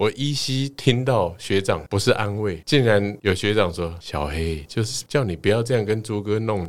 [0.00, 6.66] 我依稀听到学长不是安慰，竟然有学长说：“小黑就是叫你不要这样跟朱哥弄。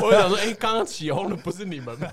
[0.00, 2.06] 我想说，哎，刚刚起哄的不是你们吗？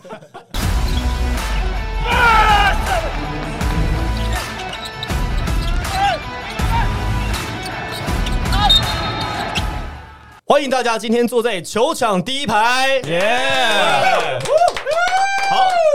[10.46, 14.40] 欢迎大家今天坐在球场第一排，耶！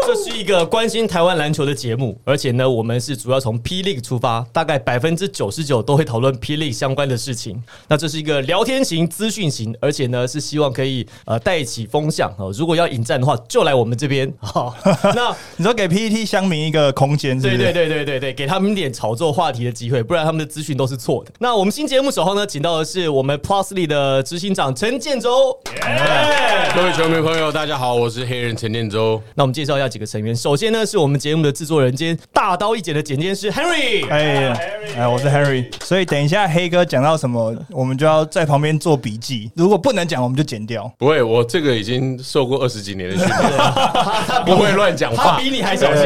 [0.09, 7.63] 好，这是一个关心台湾篮球的节目，而且呢，我们是主要从 P League 出发，大概百分之九十九都会讨论 P League 相关的事情。
[7.89, 12.51] 那这是一个聊天型、资讯型，而且呢是希望可以呃带起风向哦。
[12.57, 14.33] 如果要引战的话，就来我们这边。
[14.41, 14.75] 好，
[15.15, 21.31] 那你说给 PPT 乡民一个空间，对对对对对对，给他们一点炒作话题的机会，不然他们的资讯都是错的。
[21.39, 25.59] 那我们新节目首号呢，请到的是我们 Plusly 的执行长陈建州。
[26.75, 29.21] 各位球迷朋友，大家好，我是黑人陈建州。
[29.35, 30.35] 那我们介绍一下几个成员。
[30.35, 34.09] 首先呢，是我们节目的制作人兼大刀一剪的剪接师 Henry。
[34.09, 35.67] 哎，哎，我是 Henry。
[35.85, 39.51] 所以等一下黑哥讲到什么，我们就要在旁边做笔记。
[39.55, 40.91] 如果不能讲，我们就剪掉。
[40.99, 43.37] 不会，我这个已经受过二十几年的训练，
[44.27, 46.05] 他 不会乱讲话，比你还小心，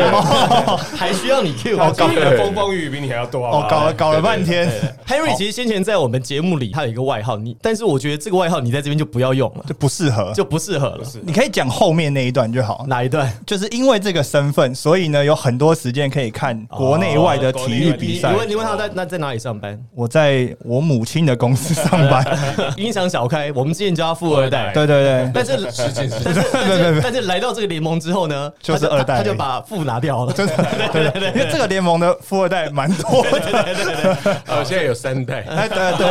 [0.96, 1.76] 还需要你 Q。
[1.76, 4.68] 搞的风风雨雨比你还要多哦，搞了搞了半天。
[5.06, 11.04] Henry 其实先前在我们节目里，他有一个外号，你，但是我觉得这个外号你在这边就不要用了，就不适合，就不适合了。
[11.22, 12.84] 你可以讲后面那一段就好。
[12.88, 13.30] 哪一段？
[13.46, 18.30] 就是因为这个身份，所以呢有很多时间可以看国内外的体育比赛。
[18.30, 19.78] 你问你问他在那在哪里上班？
[19.94, 22.24] 我在我母亲的公司上班，
[22.76, 23.52] 音响小开。
[23.52, 25.30] 我们之前叫他富二代，对对对。
[25.34, 30.32] 但是但是 但是来到这个联盟之后呢，就是二代，他就把富拿掉了。
[30.32, 33.30] 对对对，因为这个联盟的富二代蛮多的。
[33.30, 35.44] 对对对，呃，现在有三代。
[35.48, 36.06] 哎，对对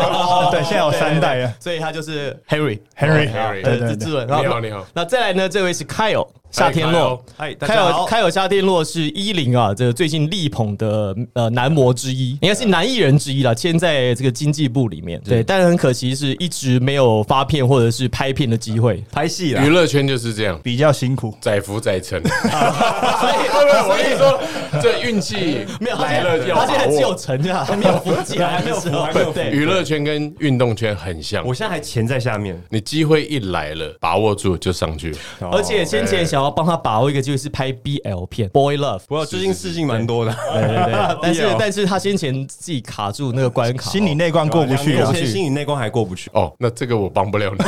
[0.52, 4.26] 对，现在有三代了，所以他就是 Harry Harry Harry，对对对。
[4.26, 4.86] 你好你好。
[4.94, 5.48] 那再来呢？
[5.48, 6.28] 这位是 Kyle。
[6.52, 15.20] 夏天洛，嗨，开有开有夏天洛是一零啊，这个最近力捧的呃男模之一，应该是男艺人之一了，签在这个经济部里面。
[15.22, 19.66] 对，但是很可惜是一直没有发片或者是拍片的机会，拍戏了。
[19.66, 22.22] 娱乐圈就是这样，比较辛苦，载浮载沉。
[22.28, 23.34] 所以，
[23.88, 24.40] 我跟你说，
[24.82, 28.90] 这运气没有来了，他现在只有沉啊， 没有浮起来，没有浮。
[29.34, 31.46] 对，娱乐圈跟运动圈很像。
[31.46, 35.16] 我现在还潜在下面，你机会一来了，把握住就上去。
[35.52, 36.44] 而且先前想。
[36.44, 39.02] 我要帮他把握一个机会，是拍 BL 片，Boy Love。
[39.08, 41.18] 不过最近事情蛮多的，对对对。
[41.22, 46.32] 但是但是他先前自己卡住那个关卡，心理内关过不去，目前心理内关还过不去。
[46.34, 47.58] 哦，那这个我帮不了你。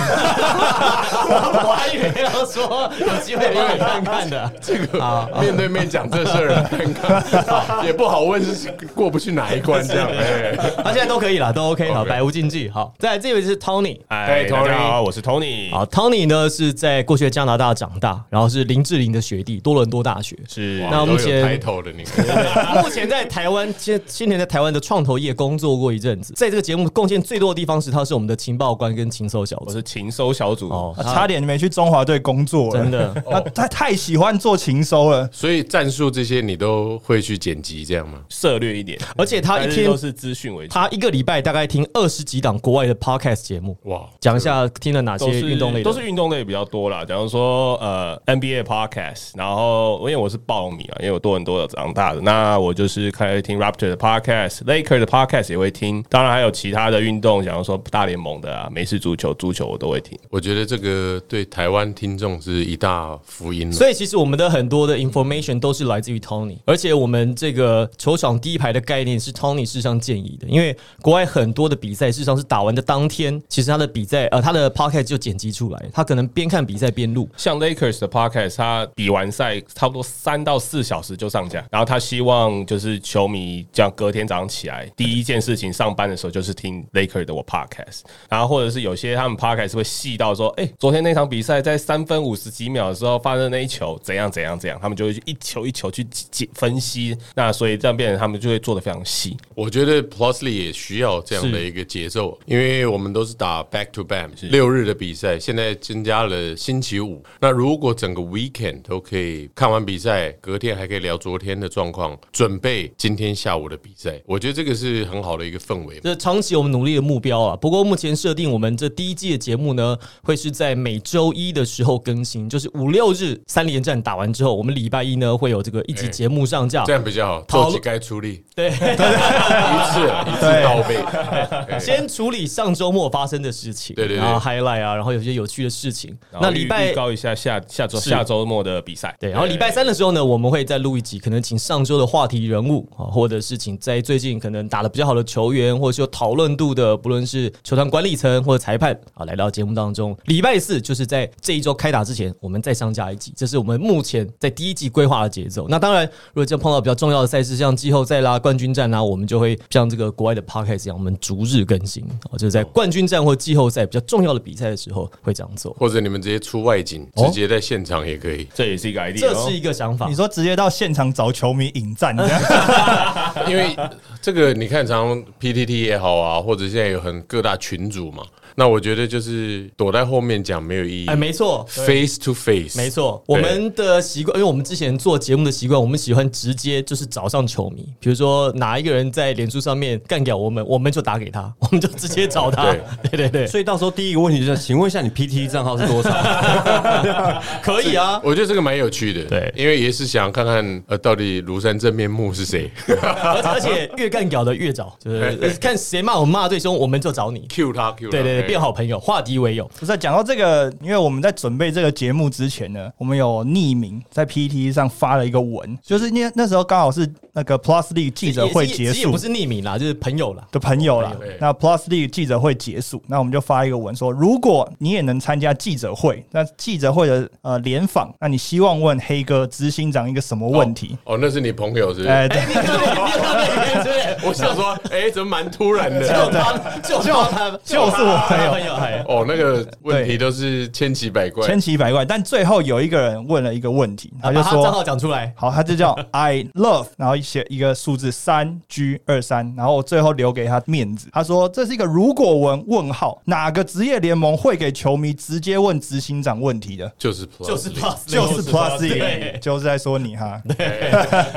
[1.26, 10.10] 我还以为要说有机会帮你看看的，这个面对面讲这事儿看看也不好问是过不去哪一关这样。
[10.84, 12.70] 他现在都可以了，都 OK 好，百无禁忌。
[12.70, 15.72] 好，再来这位是 Tony，哎，大家好，我是 Tony。
[15.72, 18.63] 好，Tony 呢是在过去的加拿大长大，然后是。
[18.64, 20.38] 林志玲的学弟，多伦多大学。
[20.48, 20.80] 是。
[20.92, 22.04] 那目前抬头的你，
[22.82, 30.70] 目前在台湾，先先前在台湾的创投业工作过一阵子，在这个节目贡献最多的地方是，他是我们的情报官跟情搜小组，我是情搜小组。
[30.70, 38.20] 哦，差点没去中华队工作，真的， 他他太喜欢做情搜了，所以战术这些你都会去剪辑这样吗？
[38.30, 49.32] 涉略一点，而且他一天都是资讯为主，他一个礼拜大概听二十几档国外的 podcast 节目，哇，讲一下听了哪些运动类，都是运动类比较多啦，假如说呃 NBA podcast。
[49.36, 60.20] 然后，因为我是爆米啊，因为我多很多的长大的，那我就是开始听 Raptor 的 podcast，Laker 的 podcast 也会听，当然还有其他的运动，假如说大联盟的啊，美式足球、足球我都会听。
[60.30, 63.72] 我觉得这个对台湾听众是一大福音。
[63.72, 77.30] 所以其实我们的很多的 information 都是来自于 Tony，而且我们这个球场第一排的概念是 Tony 事实上建议的，因为国外很多的比赛事实上是打完的当天，其实他的比赛呃他的 podcast 就剪辑出来，他可能边看比赛边录。
[77.38, 79.34] 像 Lakers 的 podcast，他比完。
[79.34, 99.36] 赛差不多三到四小时就上架，然后他希望就是球迷这样隔天早上起来第一件事情上班的时候就是听 Laker 的我 podcast，然后或者是有些他们 podcast 会细到说，哎，昨天那场比赛在三分五十几秒的时候发生那一球怎样怎样怎样，他们就会一球一球去解分析，那所以这样变成他们就会做的非常细。
[99.56, 114.20] 我觉得 Plusly 也需要这样的一个节奏，因为我们都是打 back to back 六日的比赛，现在增加了星期五，那如果整个 weekend 都可以看完比赛，隔天还可以聊昨天的状况，准备今天下午的比赛。
[114.26, 116.00] 我觉得这个是很好的一个氛围。
[116.00, 117.56] 这长期我们努力的目标啊。
[117.56, 127.42] 不过目前设定我们这第一季的节目呢，会是在每周一的时候更新，就是五六日三连战打完之后，我们礼拜一呢会有这个一集节目上架，这样比较好。
[127.44, 131.80] 做起该出力，对，一次一次到位。
[131.80, 136.18] 先处理上周末发生的事情，对对，然后 highlight 啊，然后有些有趣的事情。
[136.42, 139.16] 那礼拜预告一下下下周是下周末的比赛。
[139.20, 150.16] 对，然后礼拜三的时候呢，我们会再录一集，可能请上周的话题人物啊，或者是请在最近可能打的比较好的球员，或者是有讨论度的，不论是球团管理层或者裁判啊，来到节目当中。
[150.26, 155.68] 礼拜四就是在这一周开打之前，我们再上架一集，这是我们目前在第一季规划的节奏。
[155.68, 165.74] 那当然，如果真碰到比较重要的赛事，像季后赛啦、冠军战啦，我们就会像这个国外的 podcast 一样，我们逐日更新啊，就是在冠军战或季后赛比较重要的比赛的时候会这样做。
[165.80, 168.48] 或者你们直接出外景，直接在现场也可以。
[168.54, 170.16] 这也是一个 idea，哦这是一个想法你。
[170.16, 172.16] 说直接到现场找球迷引战，
[173.48, 173.76] 因为
[174.22, 178.24] 这个你看，常常 PTT 也好啊，或者现在有很各大群组嘛，
[178.56, 181.08] 那我觉得就是躲在后面讲没有意义。
[181.08, 192.64] 哎，没错，face to face，没错，我们的习惯，因为我们之前做节目的习惯，我们喜欢直接就是找上球迷，比如说哪一个人在脸书上面干掉我们，我们就打给他， 我们就直接找他。
[193.12, 196.12] 对对对，所以到时候第一个问题就是，请问一下你 PT 账号是多少？
[197.62, 198.20] 可以啊。
[198.24, 207.46] 我觉得这个蛮有趣的，对因为也是想看看呃，到底庐山真面目是谁而而且越干掉的越找，就是 看谁骂我们骂得最凶，我们就找你。
[207.50, 209.70] ，Q 他 Q 他，对对对，哎变好朋友，化敌为友。
[209.80, 220.46] 不是讲到这个，因为我们在准备这个节目之前呢，我们有匿名在 PPT 上发了一个文，就是那那时候刚好是那个 Plus League 记者会结束也不是匿名啦，就是朋友啦。
[220.52, 221.20] 的朋友啦友。
[221.40, 230.98] 那 Plus League 记者会结束，那我们就发一个文说，如果你也能参加记者会，那记者会的呃联访，那你希望问黑哥执行长一个什么问题？
[231.06, 232.10] 哦，那是你朋友是不是？
[232.10, 232.42] 哎、对，
[234.24, 236.32] 我想说，哎，怎么蛮突然的就？
[236.32, 245.34] 他，就他，就是我朋友朋友，还哦，那个问题都是千奇百怪，千奇百怪，但最后有一个人问了一个问题，他就说把账号讲出来。
[245.36, 251.08] 好，他就叫 I love，然后写一个数字三 G 二三，然后我最后留给他面子。
[251.12, 256.92] 他说这是一个如果文问号，哪个职业联盟会给球迷直接问执行长问题的？
[256.98, 260.42] 就是 plus 就是 plus，就是 Plus 对 E，就是在说你哈。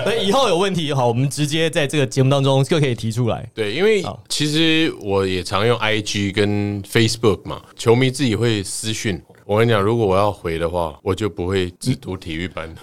[0.05, 3.49] 所以 以后有问题，好，我们直接在这个节目当中就可以提出来。
[3.55, 9.21] 对，因为其实我也常用 IG 跟 Facebook 嘛，球迷自己会私讯。
[9.45, 12.69] 我跟你讲，如果我要回的话，我就不会只读体育班。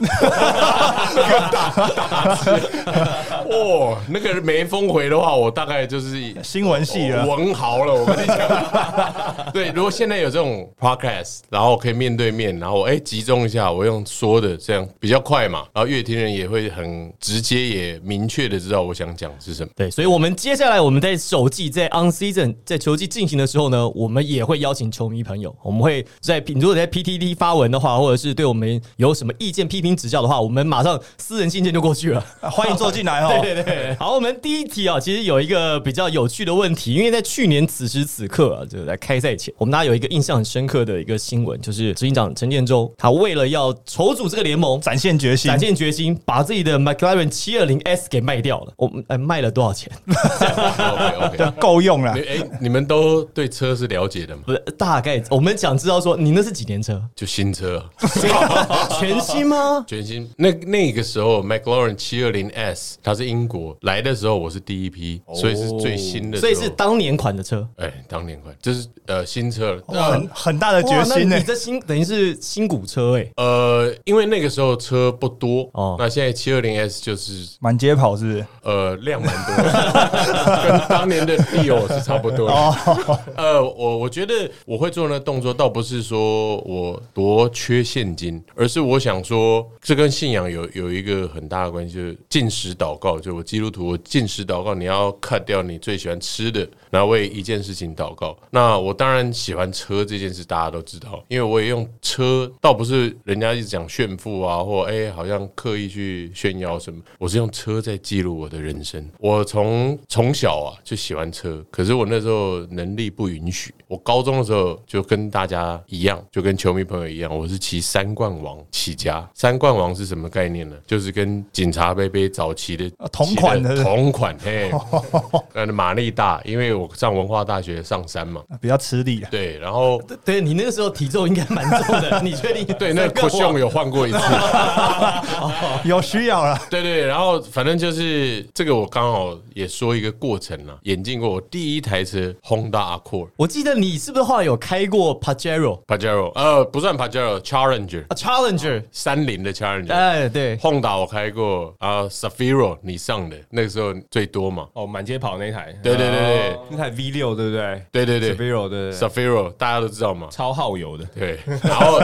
[3.54, 7.94] 哇，那个没峰回的话，我大概就是新闻系了文豪了。
[7.94, 19.70] 我跟你讲， 对，如果现在有这种 podcast，然后可以面对面，然后哎、集中一下，我用说的这样比较快嘛，然后乐听人也会很直接也明确的知道我想讲是什么。
[19.76, 32.24] 对，所以，我们接下来我们在首季在 on season 在球季进行的时候呢，我们也会邀请球迷朋友，我们会在你如果在 PTT 发文的话，或者是对我们有什么意见、批评、指教的话，我们马上私人信件就过去了。
[32.52, 33.43] 欢迎坐进来哦。
[33.44, 45.60] 对对对，好，我们第一题啊，其实有一个比较有趣的问题，因为在去年此时此刻啊，就是在开赛前，我们大家有一个印象很深刻的一个新闻，就是执行长陈建州，他为了要筹组这个联盟，展现决心展。
[45.63, 48.74] 现决心，把自己的 McLaren 七二零 S 给卖掉了。
[48.75, 51.51] 我们哎卖了多少钱？OK OK。
[51.57, 54.44] 够用了 你，哎、你们都对车是了解的吗？
[54.45, 57.01] 不是，大概我们想知道说，你那是几年车？
[57.16, 59.86] 就新车、啊， 全新吗？
[59.88, 60.30] 全新。
[60.38, 66.39] 那那个时候，McLaren 七二零 S，它是英国来的时候，我是第一批，所以是最新的。
[66.39, 67.68] 所以是当年款的车。
[67.77, 69.81] 哎，当年款，就是呃新车了。
[69.88, 71.44] 呃很很大的决心呢你。
[71.44, 78.45] 这新等于是新古车哎、呃，因为那个时候车不多哦哦，那现在七二零 S 就是满街跑是不是？
[78.62, 82.54] 呃量蛮多的， 跟当年的 Dio 是差不多的。
[82.54, 93.13] 哦，呃，我我觉得我会做那动作，倒不是说我多缺现金，而是我想说，这跟信仰有有一个很大的关系，就是进食祷告。
[93.23, 98.38] 就我基督徒，我进食祷告，你要 cut 掉你最喜欢吃的，然后为一件事情祷告。
[98.52, 109.04] 那我当然喜欢车这件事，大家都知道，因为我也用车，倒不是人家一直讲炫富啊，或哎、好像刻意去炫耀什么，我是用车在记录我的人生。
[109.18, 113.73] 我从从小啊就喜欢车，可是我那时候能力不允许。
[113.88, 119.28] 我高中的时候就跟大家一样，就跟球迷朋友一样，我是骑三冠王起家。
[119.33, 120.76] 三冠王是什么概念呢？
[120.85, 124.71] 就是跟警察杯杯早期的啊同款的同款，嘿，
[125.54, 129.28] 呃，马力大，因为我上文化大学上山嘛，比较吃力啊。
[129.31, 132.66] 对，然后对你那个时候体重应该蛮重的， 你确定？
[132.78, 134.18] 对那个 o n 有换过一次，
[135.85, 148.83] 有需要了，对对，然后反正就是这个，我刚好也说一个过程啊，演进过我第一台车 Honda Accord 我记得你是不是后来有开过 Pajero Pajero，呃，不算 Pajero，Challenger 啊 Challenger？
[148.92, 149.92] 三菱的 Challenger。
[149.94, 154.68] 哎，对，Honda 我开过啊，Safiro 你上的，那个时候最多嘛。
[154.73, 157.85] 哦，满街跑那一台，对对对对那台 V 六对不对？
[157.92, 160.27] 对对对 Vero 对？，Safiro 大家都知道嘛。
[160.31, 161.06] 超耗油的。
[161.15, 162.01] 对，然后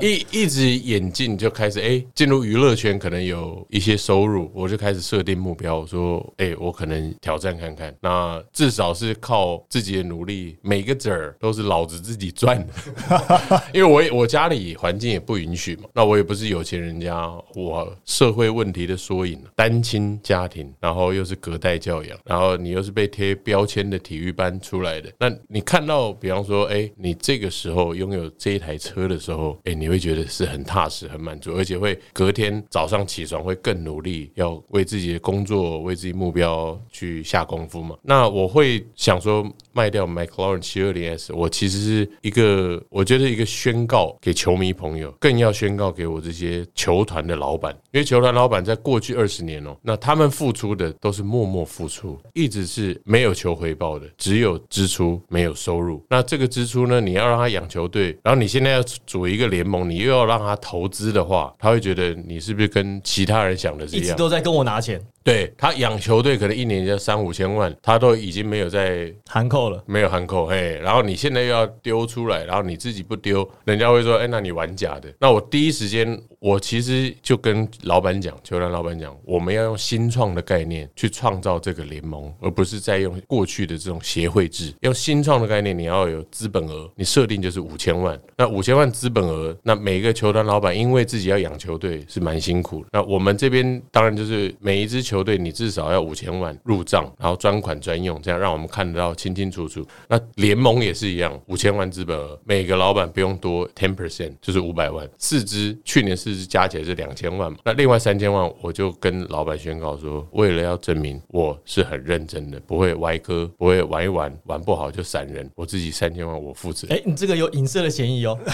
[0.00, 37.96] 一一直眼镜就开始哎，进入娱乐圈可能有一些收入，我就开始设定目标，我说哎，我可能挑战看看，那至少是靠自己的努力，每个子儿都是老子自己赚的， 因为我也我家里环境也不允许嘛，那我也不是有钱人家，我社会问题的缩影，单亲家庭，然后又是隔代教养，然后你又是被贴标签的体育班出来的，那你看到比方说，哎，你这个时候拥有这一台车的时候，哎，你会觉得是很踏实、很满足，而且会隔天早上起床会更努力，要为自己的工作、为自己目标去下功夫嘛。
[38.02, 56.04] 那我会想说，卖掉 McLaren 七二零 S，我其实是一个，我觉得一个宣告给球迷朋友，更要宣告给我这些球团的老板，因为球团老板在过去二十年哦，那他们付出的都是默默付出，一直是没有求回报的，只有支出没有收入。
[56.10, 64.14] 那这个支出呢，你要让他养球队，然后你现在要组一个联盟，你又要让他投资的话，他会觉得你是不是跟其他人想的是一一样？
[64.14, 69.82] 直都在跟我拿钱，对他养球队可能一年就三五千万，他都已经没有在含扣了。
[69.86, 75.12] 没有含扣，嘿，然后你现在又要丢出来，然后你自己不丢，人家会说，哎，那你玩假的。
[75.18, 84.72] 那我第一时间，我其实就跟老板讲，球团老板讲，我们要用新创的概念去创造这个联盟，而不是再用过去的这种协会制。
[84.80, 88.18] 用新创的概念，你要有资本额，你设定就是五千万。
[88.36, 92.88] 那五千万资本额，那每一个球团老板因为自己要养球队是蛮辛苦的。
[92.92, 99.84] 那我们这边当然就是每一支球队你至少要五千万入账，然后专款专用，这样让我们看得到清清楚楚。
[100.06, 105.04] 那联盟也是一样，五千万资本额，每个老板不用多 ten percent，就是五百万。
[105.18, 116.86] 四支去年四支加起来是两千万嘛，那另外三千万我就跟老板宣告说，为了要证明我是很认真的，不会歪歌，不会玩一玩玩不好就散人，我自己三千万我负责。
[116.90, 118.38] 哎，你这个有影射的嫌疑哦，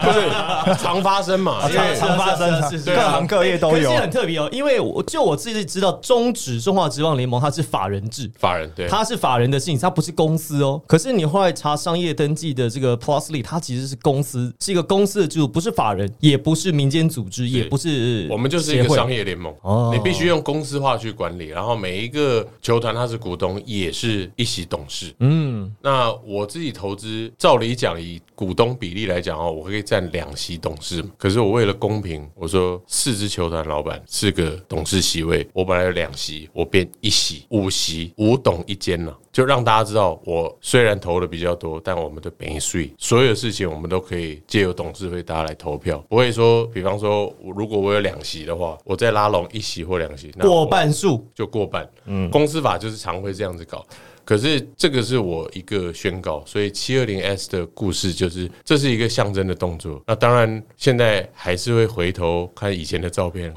[0.00, 0.30] 不是
[0.78, 1.68] 常发生嘛？
[1.96, 8.30] 常发生各行各业都有很特别哦，因为我就我自己知道，中职中华职棒联盟它是法人制。
[8.38, 10.82] 法人对它是法人的事情，它不是公司哦。
[10.86, 25.14] 可是你后来查商业登记的这个 Plusly，它其实是公司，是一个公司的制度，不是法人，也不是民间组织，也不是我们就是一个商业联盟哦，你必须用公司化去管理，然后每一个球团它是股东，也是一席董事。
[25.20, 31.04] 嗯，那我自己投资，照理讲以股东比例来讲哦，我可以占两席董事。
[31.16, 39.16] 可是我为了公平，我说四支球团老板四个董事席位，我本来有两席，我变一席，五席五董一间了。
[39.30, 51.24] 就让大家知道，我虽然投的比较多，但我们的本税，所有事情我们都可以借由董事会大家来投票，不会说，比方说，如果我有两席的话，我再拉拢一席或两席，过半数。
[51.32, 51.88] 就过半。
[52.06, 53.86] 嗯，公司法就是常会这样子搞。
[54.28, 60.02] 可是这个是我一个宣告，所以七二零 S 的故事就是这是一个象征的动作。
[60.06, 63.50] 那当然，现在还是会回头看以前的照片，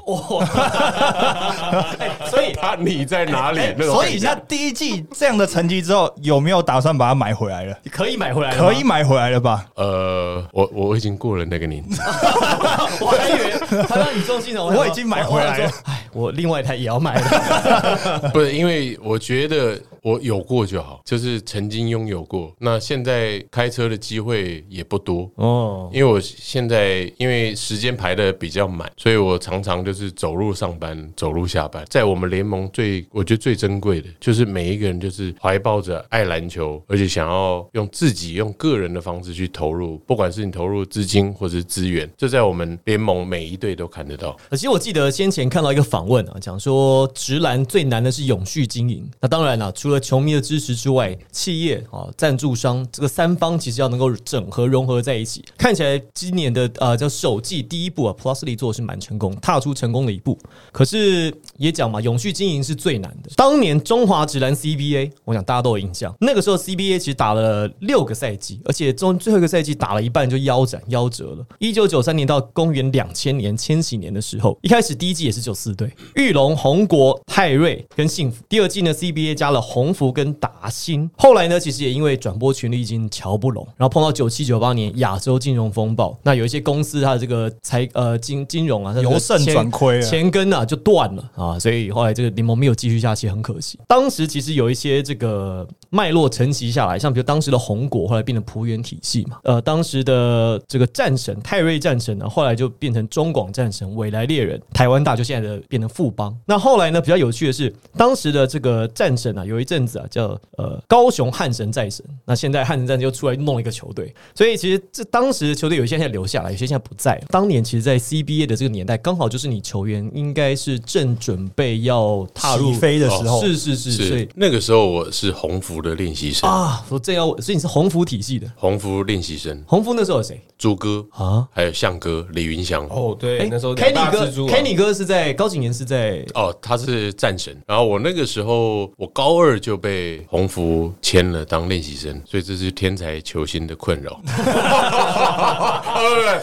[2.00, 3.60] 哎所以他你在哪里？
[3.82, 7.76] 所以那第一季这样的成绩之后，有没有打算把它买回来了？
[7.90, 9.66] 可以买回来了，可以买回来了吧？
[9.74, 11.98] 呃，我我已经过了那个年纪，
[12.98, 15.70] 我还以为他让语重心长，我已经买回来了。
[15.84, 18.30] 哎，我另外一台也要买了。
[18.32, 22.52] 不是因为我觉得我有过就好，就是曾经拥有过。
[22.58, 31.84] 那现在开车的机会也不多，哦，因为我现在因为时间排的比较满，所以我常常就是走路上班，走路下班。
[31.88, 44.36] 在我们联盟最我觉得最珍贵的，就是每一个人就是怀抱着爱篮球，而且想要用自己用个人的方式去投入，不管是你投入资金或者是资源，这在我们联盟每一队都看得到。
[44.50, 49.08] 其实我记得先前看到一个访问啊，讲说直男最难的是永续经营。
[49.20, 55.44] 那当然了、除了和球迷的支持之外，企业啊、赞助商这个三方其实要能够整合融合在一起。
[55.56, 60.38] 看起来今年的呃叫首季第一步啊，Plusly 做的是蛮成功，踏出成功的一步。
[60.72, 63.30] 可是也讲嘛，永续经营是最难的。
[63.36, 71.46] 当年中华职篮 CBA，我想大家都有印象，那个时候 CBA 其实打了六个赛季，而且中最后一个赛季打了一半就腰斩夭折了。
[71.58, 78.44] 一九九三年到公元两千年千禧年的时候，一开始第一季也是九四队，玉龙、红国、泰瑞跟幸福。
[78.48, 81.10] 第二季呢，CBA 加了红鸿福跟达新。
[81.16, 93.76] 后来呢，其实也因为转播权利已经瞧不拢，然后碰到九七九八年亚洲金融风暴，那有一些公司它的这个财呃金金融啊，由盛转亏钱根啊就断了啊，所以后来这个联盟没有继续下去，很可惜。
[93.88, 106.32] 当时其实有一些这个脉络承袭下来，像比如当时的红果后来变成浦原体系嘛，呃，当时的这个战神泰瑞战神呢，后来就变成中广战神、未来猎人、台湾大，就现在的变成富邦。
[106.46, 117.18] 那后来呢，比较有趣的是，当时的这个战神啊，有一阵子啊叫呃高雄汉神再神，那现在汉神战神又出来弄了一个球队，所以其实这当时球队有些现在留下来，有些现在不在。
[117.30, 128.46] 当年其实，在 CBA 的这个年代，刚好就是你球员应该是正准备要踏入飞的时候，是是是，所以那个时候我是鸿福的练习生，啊，我正要，所以你是鸿福体系的。
[128.56, 131.48] 鸿福练习生，鸿福那时候有谁朱哥啊？
[131.50, 132.86] 还有向哥李云祥。
[132.88, 137.56] 哦，对，哎那时候两 Kenny 哥，Kenny 哥是在高景年是在哦，他是战神。
[137.66, 144.20] 然后我那个时候，我高二就被鸿福签了当练习生，所以这是天才球星的困扰。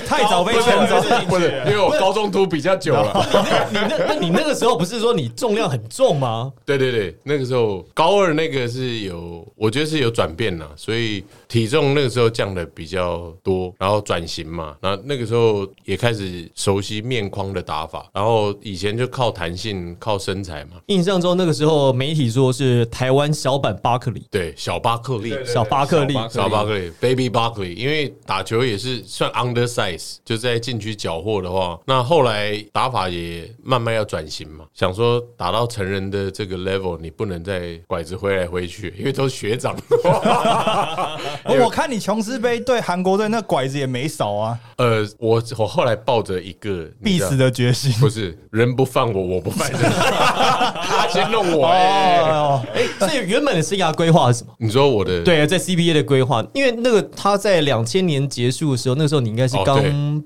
[0.08, 3.25] 太早被签走，不是，因为我高中读比较久了。
[3.70, 6.51] 你那那你那个时候不是说你重量很重吗？
[6.66, 20.72] 对对对，那个时候高二那个是有，我觉得是有转变了，所以体重那个时候降的比较多，然后转型嘛，然后那个时候也开始熟悉面框的打法，然后以前就靠弹性、靠身材嘛。
[20.88, 39.75] 印象中那个时候媒体说是台湾小版巴克利，对，小巴克利，小巴克利，小巴克利，Baby Barkley，因为打球也是算 undersize，就在禁区缴获的话，那后来打法也慢慢要转型嘛，想说打到成人的这个 level，你不能再拐子挥来挥去，因为都是学长。
[41.46, 47.91] 我看你琼斯杯对韩国队那拐子也没少啊，呃，我我后来抱着一个必死的决心。
[48.00, 52.20] 不是人不犯我，我不犯人， 他先弄我、欸。
[52.20, 54.53] 哦，哎，所以原本的生涯规划是什么？
[54.60, 59.63] 你说我的对啊，在 CBA 的规划，因为那个他在两千年结束的时候，那时候你应该是哦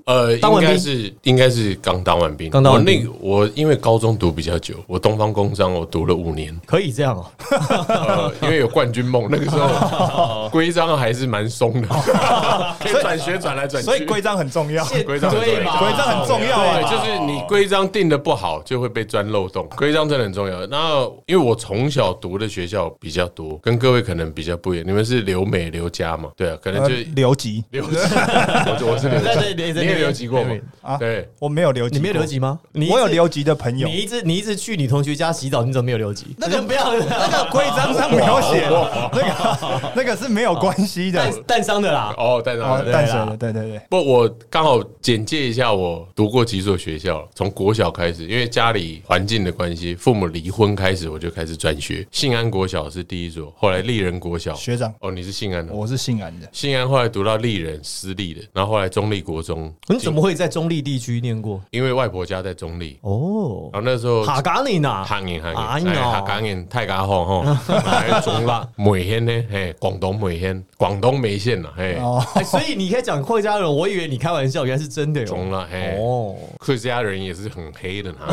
[0.06, 0.68] 呃，当完兵。
[0.70, 7.26] 应该是应该是刚当完兵，刚当完兵我那个我因为高中读比较久，我东方工商我读了五年，可以这样哦。
[7.88, 11.88] 呃，因为有冠军梦，那个时候规章还是蛮松的，
[12.80, 15.54] 可以转学转来转去，所以规章很重要，规章很重要。
[15.54, 16.80] 对嘛规章很重要啊。
[16.80, 19.68] 对，就是你规章定的不好，就会被钻漏洞。
[19.76, 20.66] 规章真的很重要。
[20.66, 24.86] 那因为我从小读的学校比较多，跟各位可能比较不一样。
[24.86, 26.30] 你们是留美留家嘛？
[26.36, 27.62] 对啊，可能呃就留级。
[27.70, 27.96] 留级。
[28.80, 30.54] 我我是留级，你也留级过吗？
[30.82, 32.38] 啊对，我没有留级，你没有留级？
[32.38, 32.58] 吗？
[32.72, 36.34] 你我有留级的朋友你，一直你一直去你同学家洗澡，你怎么没有留级？
[36.36, 38.68] 那个不要那个规章上没有写，
[39.12, 41.18] 那个那个是没有关系的。
[41.18, 42.14] 蛋蛋伤的啦。
[42.18, 52.06] 哦，但是哦，对啦淡水的，对对对，不，我刚好简介一下，我读过几所学校，从国小开始，因为家里环境的关系，父母离婚开始，我就开始转学。
[52.10, 54.54] 信安国小是第一所，后来丽人国小。
[54.54, 59.74] 学长，哦，你是信安的，我是信安的，信安后来读到丽人私立的，然后后来中立国中。
[59.88, 61.60] 你怎么会在中立地区念过？
[61.72, 65.04] 因为外婆家在中立，哦，然后那时候哈嘎你呢？
[65.04, 71.98] 行业行哎业，哎，呦客家人太家好吼，还 中啦，梅县呢，嘿，广东梅县，广东梅县呐，嘿，
[72.46, 75.26] 所以你可以讲客家人，我以为你开玩笑，原来是真的哟。
[75.26, 78.18] 中了，嘿，哦，客家人也是很黑的呢。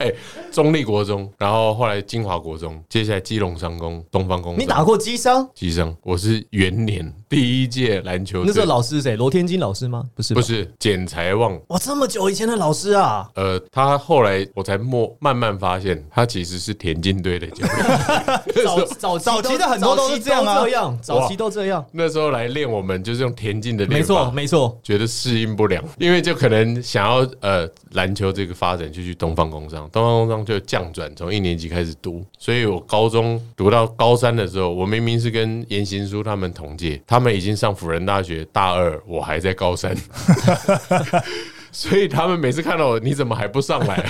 [0.00, 0.10] 哎，
[0.50, 5.46] 中立国中，然后后来金华国中，接下来基隆商工、东方工商，你打过机商？
[5.54, 9.16] 机商，我是元年第一届篮球队，那时候老师是谁？
[9.16, 10.04] 罗天金老师吗？
[10.14, 10.42] 不是，不。
[10.42, 11.60] 是简才旺。
[11.68, 13.28] 哇，这么久以前的老师啊！
[13.34, 18.40] 呃，他后来我才默慢慢发现，他其实是田径队的教练。
[18.64, 21.84] 早 早早期的很多都是这样啊早期都这样，早期都这样。
[21.92, 24.78] 那时候来练我们就是用田径的练没错，没错。
[24.82, 39.94] 觉得适应不了，因为就可能想要呃篮球这个发展就去东方工商，东方工商就降转，从一年级开始读，所以我高中读到高三的时候，我明明是跟严行书他们同届，他们已经上辅仁大大学大二，我还在高三，
[41.70, 44.04] 所以他们每次看到我，你怎么还不上来？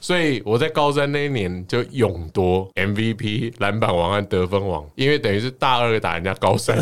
[0.00, 6.78] 所以我在高三那一年就勇夺 MVP、篮板王和得分王，因为等于是大二打人家高三，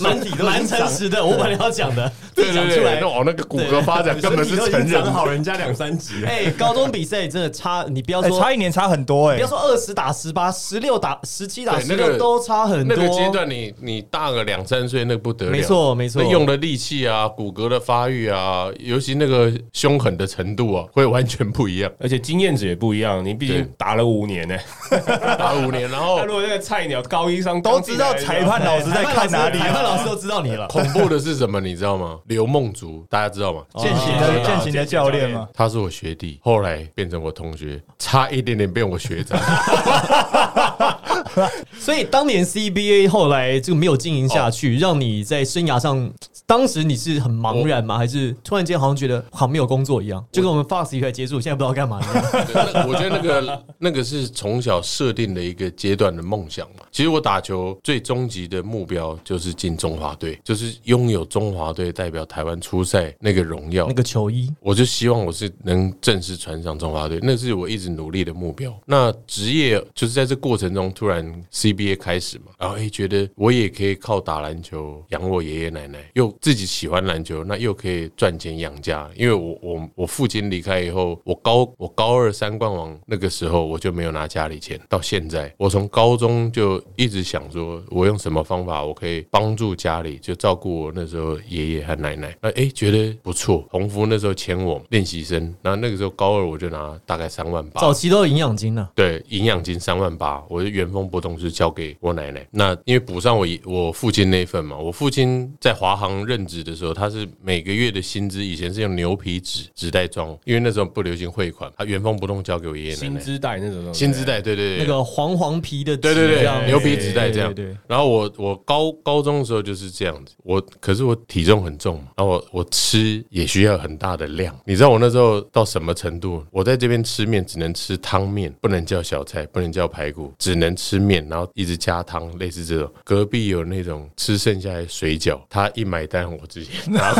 [0.00, 3.12] 蛮蛮诚实的，我本来要讲的，对对对，讲出来那。
[3.12, 6.28] 我那个骨骼发展根本是成人长好人家两三级了。
[6.28, 13.02] 哎，高中比赛真的差，你不要哎，说，差一年差很多哎不要，说二十打十八，十六打十七打十六都差很多那。
[13.02, 21.91] 个阶段你，你大个两三岁，那个不得了，没错没错用的力气啊，骨骼的发育啊，尤其那个凶狠的程度啊，会完全不一样。
[21.98, 24.56] 而且经验值也不一样，你毕竟打了五年呢。
[25.38, 29.66] 打了五年，然后那如果那个菜鸟高一上都知道裁判老师在看哪里啊。
[29.66, 30.66] 裁判老师都知道你了。
[30.68, 31.60] 恐怖的是什么？
[31.60, 32.18] 你知道吗？
[32.26, 33.62] 刘梦竹，大家知道吗？
[33.76, 35.48] 践行的哦践行的教练吗？
[35.54, 39.38] 他是我学弟，后来变成我同学，差一点点变我学长。
[41.78, 46.12] 所以当年 CBA 后来就没有经营下去，让你在生涯上，
[46.46, 47.96] 当时你是很茫然吗？
[47.96, 50.24] 还是突然间好像觉得好像没有工作一样？
[50.30, 52.86] 就跟我们 Fox 一块结束，现在不知道干嘛一样。
[52.88, 56.84] 我觉得那个那个是从小设定的一个阶段的梦想嘛。
[56.90, 63.94] 其实我打球最终极的目标就是进中华队，就是拥有中华队代表台湾出赛那个荣耀那。
[63.94, 68.74] 个球衣，我就希望我是能正式穿上中华队，那是我一直努力的目标。
[68.86, 79.10] 那职业就是在这过程中，突然 CBA 开始嘛，然后诶觉得我也可以靠打篮球养我爷爷奶奶，又自己喜欢篮球，那又可以赚钱养家。
[79.16, 92.32] 因为我我我父亲离开以后，我高我高二三冠王那个时候我就没有拿家里钱，到现在我从高中就一直想说，我用什么方法我可以帮助家里，就照顾我那时候爷爷和奶奶。
[92.40, 102.46] 那诶觉得不错，鸿福那时候签我练习生，然后那个时候高二我就拿大概三万八，早期都有营养金呢、对，营养金三万八，我就原封不动是交给我奶奶。
[102.50, 113.08] 那因为补上我爷我父亲那一份嘛，我父亲在华航任职的时候，他是每个月的薪资以前是用牛皮纸纸袋装，因为那时候不流行汇款，他原封不动交给我爷爷奶奶。
[113.08, 117.54] 薪资袋那种东西薪资袋，对对对，那个黄黄皮的对对对，牛皮纸袋这样。
[117.86, 124.54] 然后我我高高中的时候就是这样子，我可是我体重很重嘛，然后我我吃也需要很大的量。
[124.64, 126.44] 你知道我那时候到什么程度？
[126.50, 132.92] 我在这边吃面只能吃汤面，不能叫小菜，不能叫排骨，只能吃面，然后一直加汤，类似这种。
[133.04, 137.14] 隔壁有那种吃剩下的水饺，他一买单我直接拿。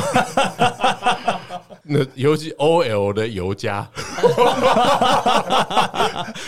[1.84, 3.88] 那尤其 OL 的油加，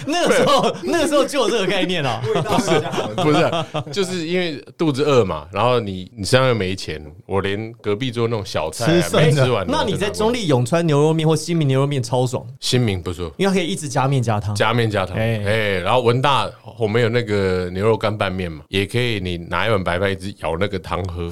[0.07, 2.23] 那个时候，那个时候就有这个概念啊。
[3.17, 3.51] 不是，
[3.93, 14.55] 就是因为肚子饿嘛，然后你你身上又没钱，我连隔壁桌那种小菜、啊、吃剩的没吃完，那你在中立永川牛肉面或新民牛肉面超爽，新民不错，因为它可以一直加面加汤。
[14.55, 21.29] 加面加汤，哎哎、然后文大我们有那个牛肉干拌面嘛，也可以你拿一碗白饭一直舀那个汤喝，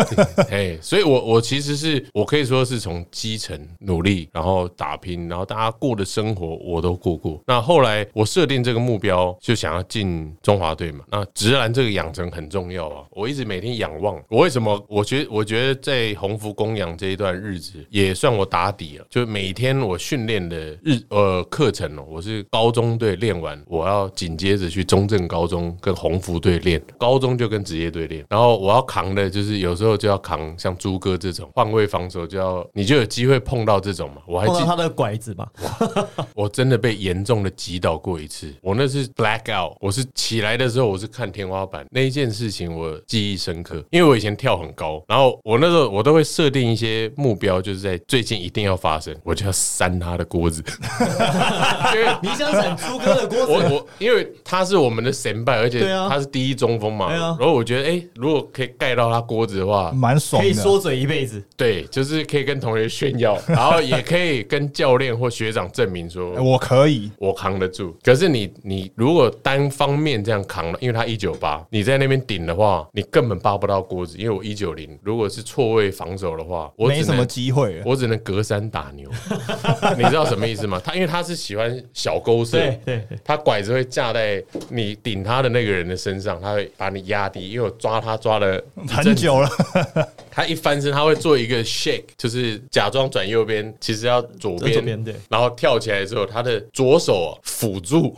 [0.50, 7.42] 哎，所以我我其实是我可以说是从基层努力，然后打拼，然后大家过的生活我都过过。
[7.46, 11.04] 那后来我设定这个目标，就想要进中华队嘛。
[11.10, 14.22] 那直男这个养成很重要啊，我一直每天仰望。
[14.28, 14.80] 我为什么？
[14.88, 19.06] 我觉我觉得在鸿福供养这一段日子，也算我打底了。
[19.10, 28.24] 就每天我训练的日呃课程哦，我是高中队练完，我要紧接着去中正高中跟鸿福队练，高中就跟职业队练。
[28.28, 34.22] 然后我要扛的就是有时候就要扛像朱哥这种换位防守，就要你就有机会碰到这种嘛。
[34.26, 35.46] 我还记碰到他的拐子嘛，
[36.34, 41.84] 我真的被严重的击倒过一次，我那是 black out，我是起来的时候我是看天花板。
[41.90, 50.62] 那一件事情，我记忆深刻，因为我以前跳很高，然后我那时候我都会设定一些目标，就是在最近一定要发生，我就要扇他的锅子，
[51.94, 56.08] 因为你想闪朱哥的锅子，我我因为他是我们的神拜，而且对啊。
[56.08, 57.36] 他是第一中锋嘛，对啊。
[57.38, 60.48] 然后我觉得哎、如果可以盖到他锅子的话，蛮爽的。
[60.48, 61.42] 可以说嘴一辈子。
[61.56, 67.96] 对，就是可以跟同学炫耀，然后也可以跟教练或学长证明说哎 我可以，我扛得住。
[68.02, 74.16] 可是你你如果单方面这样扛了，因为他一九八，你在那边顶的话，你根本扒不到锅子。
[74.18, 77.80] 因为我一九零，如果是错位防守的话，我只能没什么机会。
[77.84, 79.10] 我只能隔山打牛。
[79.96, 80.80] 你知道什么意思吗？
[80.84, 87.50] 他因为他是喜欢小勾射，对对对，他拐子会架在你顶他的那个人的身上，他会把你压低。
[87.50, 89.48] 因为我抓他抓了很久了，
[90.30, 95.14] 他一翻身，他会做一个 shake，就是假装转右边，其实要左边，对。
[95.28, 98.16] 然后跳起来之后，他的左手辅助，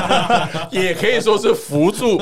[0.70, 2.18] 也可以说是扶住，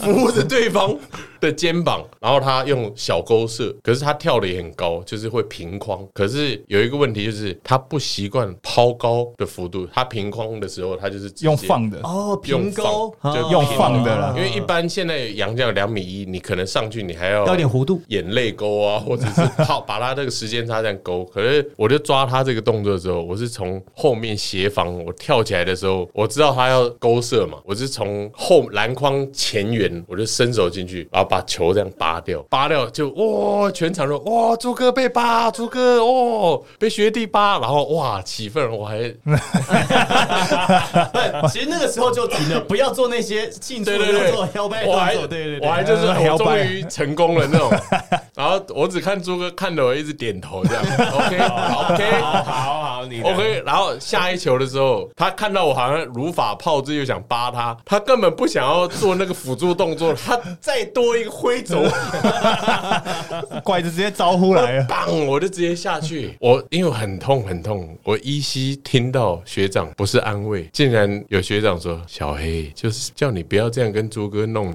[0.00, 0.96] 扶着对方
[1.44, 6.06] 的肩膀，然后他用小勾射，可是他跳的也很高，就是会平框。
[6.12, 21.24] 可是有一个问题就是他不习惯抛高的幅度，他平框的时候，他就是用放的，哦，平高就啊用放的啦因为一般现在杨将两米一，你可能上去你还要 要点弧度眼泪勾啊， 或者是抛把他这个时间差这样勾。
[21.26, 38.98] 可是我就抓他这个动作的时候，我是从后面斜防，我跳起来的时候，我知道他要勾射嘛，我是从后篮筐前缘，我就伸手进去，然后把球这样扒掉，扒掉就哇，全场都哇，朱哥被扒，朱哥哦，被学弟扒，然后哇，气氛我还
[41.12, 45.68] 对， 其实那个时候就停了，不要做那些庆祝动作、摇摆我还动作，对对对。
[45.68, 47.70] 我还就是 呃我终于成功了那种，
[48.34, 51.38] 然后我只看朱哥看着我一直点头这样，OK
[51.94, 61.82] OK 好好好，你 OK，然后下一球的时候，他看到我好像如法炮制，又想扒他，他根本不想要做那个辅助动作，他再多一个挥肘，
[63.64, 64.84] 拐子直接招呼来了。
[64.88, 66.36] 棒，我就直接下去。
[66.40, 74.72] 我因为很痛很痛，我依稀听到学长不是安慰，竟然有学长说：“小黑就是叫你不要这样跟朱哥弄。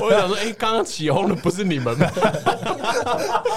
[0.00, 2.10] 我想说，哎、刚刚起哄的不是你们吗？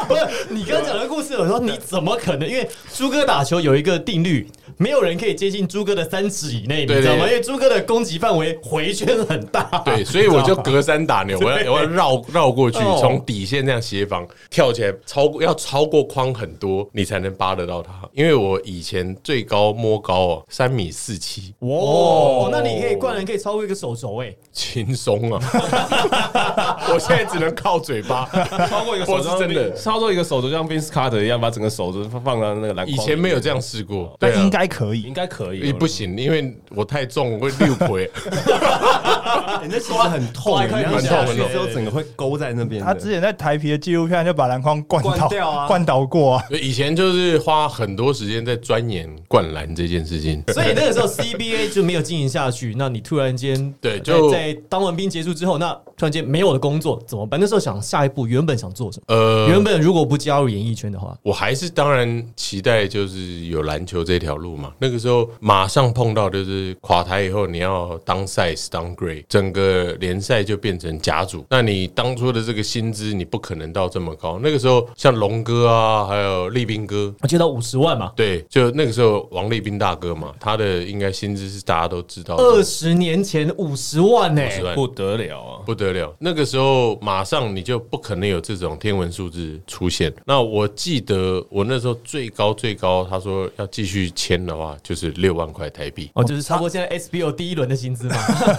[0.07, 2.47] 不是你刚刚讲的故事，我说你怎么可能？
[2.47, 7.25] 因为朱哥打球有一个定律，没有人可以接近朱哥的三尺以内，你知道吗？
[7.27, 9.63] 因为朱哥的攻击范围回圈很大。
[9.85, 17.93] 对，所以我就隔山打牛，我要我要绕绕过去，哦从底线这样斜防跳起来，超过要超过框很多，你才能扒得到他。
[18.13, 24.33] 因为我以前最高摸高哦，三米四七，哇，那你可以灌篮可以超过一个手肘哎。
[24.51, 25.39] 轻松啊！
[26.93, 28.25] 我现在只能靠嘴巴，
[28.69, 32.87] 超过一个手我是真的超过一个手就像 Vince Carter 一样，把整个手肘放到那个篮筐。
[32.87, 35.13] 以前没有这样试过，对啊但应该可以应。
[35.13, 38.09] 该可以也，不行，因为我太重，会六回。
[39.63, 42.83] 你那其实很痛， 很痛很痛之后整个会勾在那边。
[42.83, 46.43] 他之前在台皮的纪录片就把篮筐灌倒灌掉啊灌倒过啊。
[46.51, 50.43] 以前就是花很多时间在钻研灌篮这件事情。
[50.53, 57.39] 所以那个时候 CBA 就没有经营下去，那你突然间在对就在当完兵结束之后，那突然间没有了工作怎么办？
[57.39, 59.15] 那时候想下一步原本想做什么？
[59.15, 64.73] 呃，原本如果不加入演艺圈的话，我还是当然期待就是有篮球这条路嘛。
[64.79, 71.45] 那个时候马上碰到就是垮台以后，你要当 size 当 grade，整个联赛就变成甲组。
[71.49, 74.39] 那你当初的这个薪资，你不可能到这么高。
[74.41, 77.13] 那个时候像龙哥啊，还有立斌哥。
[77.21, 85.61] 我接到五十万嘛，对，就那个时候，王立斌大哥嘛，他的应该薪资是大家都知道的，二十年前五十万呢、50万不得了啊！
[85.65, 90.13] 不得了，那个时候马上你就不可能有这种天文数字出现。
[90.25, 96.09] 那我记得我那时候最高最高，他说要继续签的话，就是六万块台币。
[96.13, 98.15] 哦，就是差不多现在 SBO 第一轮的薪资嘛，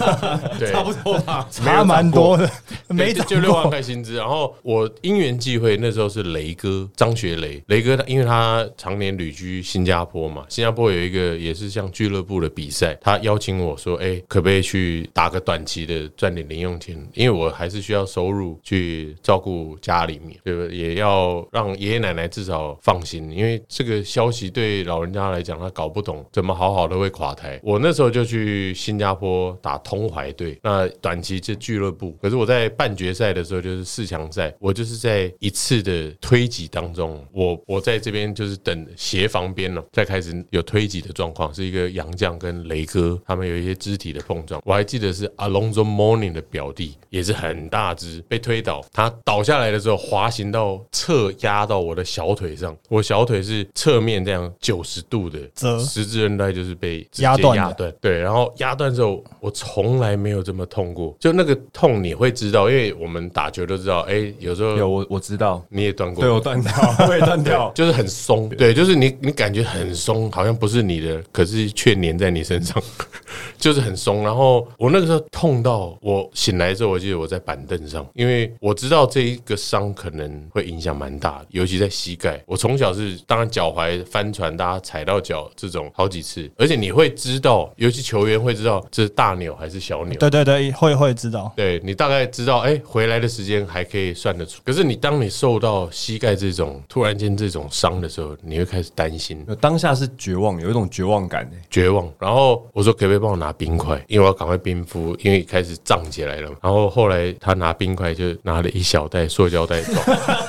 [0.59, 1.47] 对差不多吧。
[1.51, 2.49] 差蛮多的，
[2.87, 3.71] 没涨就六万过。
[3.71, 4.15] 块薪资。
[4.15, 16.97] 然后我因缘际会，那时候是雷哥张学雷，雷哥他因为他常年旅居新加坡嘛，新加坡有一个也是像俱乐部的比赛，他邀请我说，哎，可不可以去打个短期的赚点零用钱？
[17.17, 20.77] 因为我还是需要收入去照顾家里面，对不对？
[20.77, 27.59] 也要让爷爷奶奶至少放心，因为这个消息对老人家来讲，他搞不懂怎么好好的会垮台。
[27.63, 55.79] 我那时候就去新加坡打通怀队，那短期是俱乐部，可是我在半决赛的时候就是四强赛，我就是在一次的推挤当中，我我在这边就是等协防边了，再开始有推挤的状况，是一个杨将跟雷哥他们有一些肢体的碰撞，我还记得是 Alonso Morning 的表弟，也是很大只，被推倒，它倒下来的时候滑行到侧压到我的小腿上，我小腿是侧面这样九十度的折。
[55.79, 57.63] 十字韧带就是被压断的。
[57.63, 66.73] 压断，对，然后压断之后，我从来没有这么痛过，就那个痛你会知道，因为我们打球都知道，哎，有时候有我我知道，你也断过，对我断掉，
[67.07, 67.71] 我也断掉。
[67.73, 72.81] 就是很松，对，就是你你感觉很松，好像不是你的，可是却粘在你身上，
[73.57, 74.23] 就是很松。
[74.23, 82.41] 然后我那个时候痛到我醒来之后，我记得我在板凳上，因为我知道这一个伤可能会影响蛮大的，尤其在膝盖。
[82.47, 90.17] 我从小是当然脚踝翻船，大家踩到脚这种好几次，而且你会知道，尤其球员会知道这是大扭还是小扭。
[90.17, 91.53] 对对对，会会知道。
[91.55, 94.59] 对你大概知道，哎、回来的时间还可以算得出。
[94.65, 101.61] 可是你当你受到膝盖这种突然间这种伤的时候，你会开始担心、当下是绝望，有一种绝望感诶。
[101.69, 102.11] 绝望。
[102.17, 106.57] 然后我说可不可以帮我拿冰块，因为我要赶快冰敷，因为开始胀起来了嘛。
[106.63, 109.95] 然后后来他拿冰块就拿了一小袋塑胶袋装，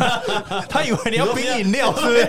[0.69, 2.27] 他以为你要冰饮料，是不是？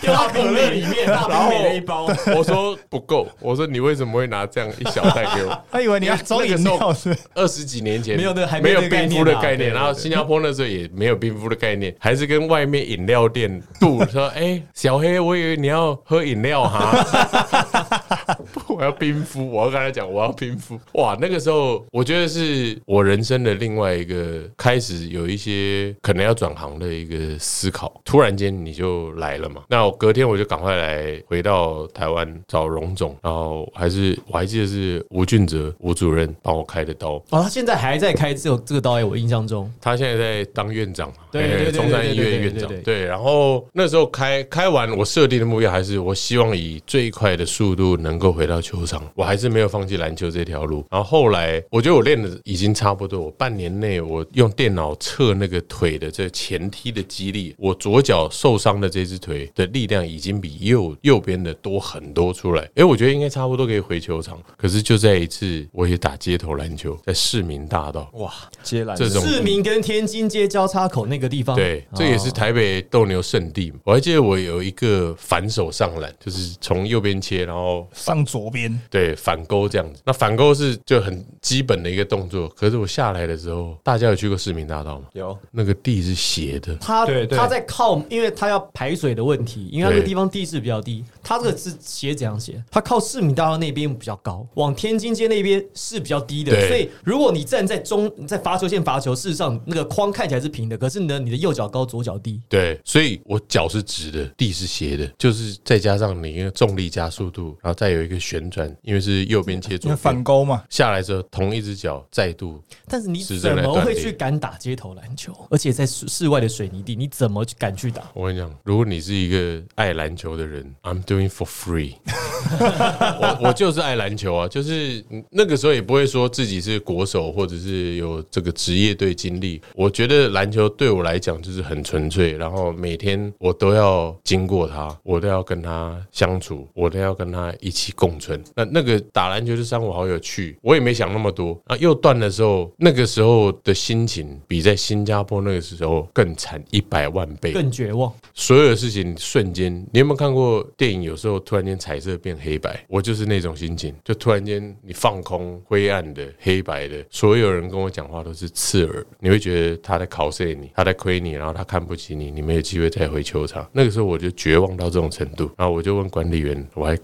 [0.00, 2.06] 掉到可乐里面，然后一包。
[2.36, 5.62] 我说不够，我说你为什么会拿这样一小袋给我？
[5.70, 7.16] 他以为你要装饮料，是？
[7.34, 18.36] 二十几年前没有那个还没有冰敷的概念，然后新加坡那时候也没有冰敷的概念，还是跟外面饮料店度说：“哎、小黑，我以为你要喝饮料哈，
[18.74, 29.62] 我要冰敷，我要跟他讲我要冰敷。”哇，那个时候我觉得是我人生的另外一个开始有一些可能要转行的一个思考，突然间你就来了嘛。
[29.68, 37.12] 那我隔天我就赶快来回到台湾找荣总，然后还是我还记得是吴俊哲吴主任帮我开的刀。
[37.30, 39.70] 哦，他现在还在开这个这个刀哎，我印象中。
[39.80, 42.70] 他现在在当院长嘛，对对对对中山医院院长。
[42.82, 50.82] 对，然后那时候开开完，我设定的目标还是我希望以最快的速度能够回到球球场，我还是没有放弃篮球这条路。
[50.90, 62.66] 然后后来，我觉得我练的已经差不多，我半年内我用电脑测那个腿的这前踢的肌力，我左脚受伤的这只腿的力量已经比右右边的多很多出来。
[62.76, 64.40] 哎，我觉得应该差不多可以回球场。
[64.56, 73.78] 可是就在一次，我也打街头篮球，在市民大道，哇，街篮这种市民跟天津街交叉口那个地方，对，这也是哦台北斗牛圣地嘛。
[73.84, 80.00] 我还记得我有一个反手上篮，就是从右边切，然后上左边，对反勾这样子。
[80.04, 82.46] 那反勾是就很基本的一个动作。
[82.50, 85.06] 可是我下来的时候，大家有去过市民大道吗？
[85.14, 92.62] 有那个地是斜的，它对对他在靠，因为它要排水的问题，因为他那个地方地势比较低，它这个是斜怎样斜？
[92.70, 102.40] 它靠市民大道那边比较高，往天津街那边是比较低的，所以如果你站在中你在罚球线罚球，事实上那个框看起来是平的，可是呢，你的右脚高，左脚低。
[102.48, 115.32] 对，所以我脚是直的，地是斜的，就是再加上你一个重力加速度，然后再有一个旋转，因为是右边切因为左边反勾嘛，下来之后，同一只脚再度但是你怎么会去敢打街头篮球？
[115.50, 118.02] 而且在室室外的水泥地，你怎么敢去打？
[118.14, 121.94] 我跟你讲，如果你是一个爱篮球的人，I'm doing for free
[123.20, 123.38] 我。
[123.42, 129.60] 我就是爱篮球啊，就是那个时候也不会说自己是国手或者是有这个职业队经历。
[129.74, 138.31] 我觉得篮球对我来讲就是很纯粹，然后每天我都要经过他，我都要跟他相处，我都要跟他一起共存。
[138.54, 141.60] 那那个打篮球的三五好友去，我也没想那么多。
[141.66, 147.52] 啊，又断的时候，那个时候的心情比在新加坡那个时候更惨一百万倍。
[147.52, 148.12] 更绝望。
[148.34, 151.02] 所有的事情瞬间，你有没有看过电影？
[151.02, 163.68] 有时候突然间彩色变黑白，我就是那种心情，就突然间你放空，灰暗的、黑白的，所有人跟我讲话都是刺耳，你会觉得他在考试你，他在亏你，然后他看不起你，你没有机会再回球场。
[163.72, 166.96] 那个时候我就绝望到这种程度，然后我就问管理员，我还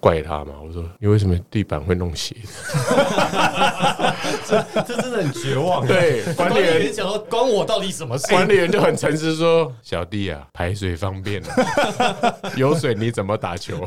[0.00, 2.34] 怪他嘛，我说你为什么地板会弄斜？
[4.46, 5.86] 这 这真的很绝望。
[5.86, 8.26] 对，管理员想说关我到底什么事？
[8.28, 13.86] 管理员就很诚实说：“小弟啊，排水方便啊， 有水你怎么打球？”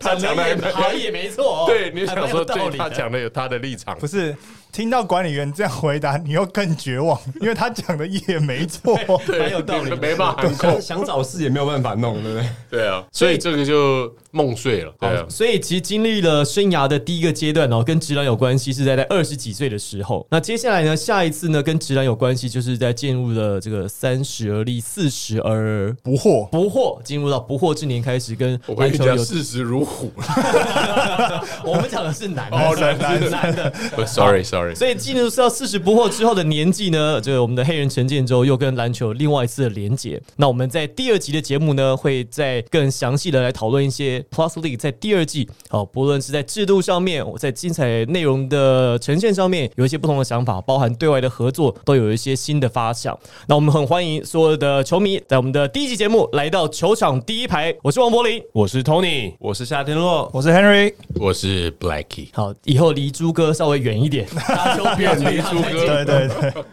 [0.00, 4.06] 他讲的也好也没错、哦，对，你想说，对道理他讲的有他的立场不。
[4.06, 4.34] 是
[4.72, 8.94] 听到管理员这样回答，你又更绝望，因为他讲的也没错。
[9.38, 10.44] 蛮有道理没办法。
[10.78, 12.48] 想找事也没有办法弄，对不对？
[12.70, 14.92] 对啊，所以这个就梦碎了。
[15.00, 20.26] 对啊，所以其实经历了生涯的第一个阶段哦，跟直男有关系是在在二十几岁的时候。
[20.30, 29.24] 那接下来呢，下一次呢跟直男有关系，就是在进入了这个三十而立，四十而不惑，不惑，进入到不惑之年开始跟我跟你讲，篮球有。
[29.24, 30.12] 视死如虎。
[31.64, 33.72] 我们讲的是男的，哦男男男的。
[34.06, 34.55] Sorry，Sorry。
[34.74, 40.20] 所以进入到四十不惑之后的年纪呢，这个我们的黑人陈建州又跟篮球有另外一次的连结。
[40.36, 53.18] 那我们在第二集的节目呢，会再更详细的来讨论一些 Plus League 在第二季，好，不论是在制度上面，我在精彩内容的呈现上面有一些不同的想法，包含对外的合作都有一些新的发想。
[53.46, 58.42] 那我们很欢迎所有的球迷在我们的第一集节目来到球场第一排，我是王柏林。
[58.52, 62.28] 我是 Tony，我是夏天洛，我是 Henry，我是 Blackie。
[62.32, 66.64] 好，以后离朱哥稍微远一点， 大家就不要离离朱哥对对对。